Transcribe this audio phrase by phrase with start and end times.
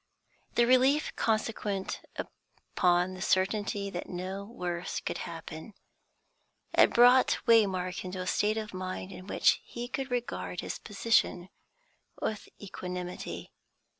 [0.55, 5.75] The relief consequent upon the certainty that no worse could happen
[6.73, 11.49] had brought Waymark into a state of mind in which he could regard his position
[12.19, 13.51] with equanimity.